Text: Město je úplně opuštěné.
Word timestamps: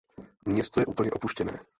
Město 0.45 0.79
je 0.79 0.85
úplně 0.85 1.11
opuštěné. 1.11 1.61